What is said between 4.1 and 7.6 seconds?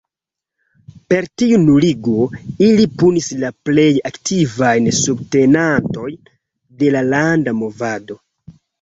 aktivajn subtenantojn de la landa